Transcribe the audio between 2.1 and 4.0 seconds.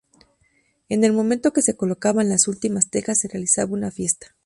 las últimas tejas se realizaba una